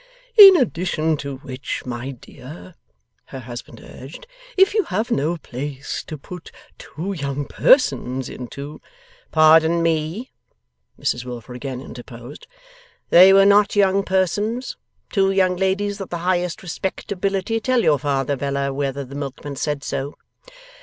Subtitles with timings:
[0.35, 2.73] 'In addition to which, my dear,'
[3.25, 4.25] her husband urged,
[4.57, 8.81] 'if you have no place to put two young persons into'
[9.31, 10.31] 'Pardon me,'
[10.99, 12.47] Mrs Wilfer again interposed;
[13.11, 14.75] 'they were not young persons.
[15.11, 17.59] Two young ladies of the highest respectability.
[17.59, 20.15] Tell your father, Bella, whether the milkman said so.